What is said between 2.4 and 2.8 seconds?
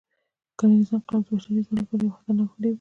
فریب و.